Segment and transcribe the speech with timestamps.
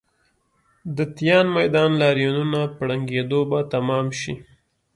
[0.97, 4.33] د تیان میدان لاریونونه په ړنګېدو به تمام شي.